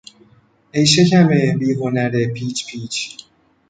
[0.71, 1.27] ای شکم
[1.59, 3.17] بی هنر پیچ پیچ